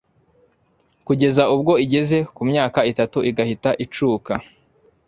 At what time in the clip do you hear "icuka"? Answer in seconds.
3.83-4.33